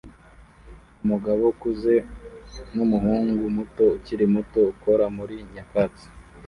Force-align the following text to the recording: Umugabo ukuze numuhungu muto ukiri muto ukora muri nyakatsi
Umugabo 1.03 1.41
ukuze 1.53 1.93
numuhungu 2.73 3.43
muto 3.55 3.83
ukiri 3.95 4.25
muto 4.33 4.59
ukora 4.73 5.05
muri 5.17 5.35
nyakatsi 5.53 6.05